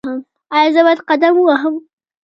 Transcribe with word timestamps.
ایا 0.55 0.69
زه 0.75 0.81
باید 0.85 1.05
قدم 1.09 1.35
ووهم؟ 1.37 1.75